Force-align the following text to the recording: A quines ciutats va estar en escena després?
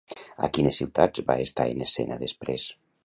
A 0.45 0.47
quines 0.57 0.79
ciutats 0.81 1.23
va 1.27 1.35
estar 1.45 1.67
en 1.75 1.85
escena 1.89 2.21
després? 2.25 2.67